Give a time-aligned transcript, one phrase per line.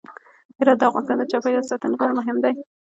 [0.57, 2.53] هرات د افغانستان د چاپیریال ساتنې لپاره مهم دی.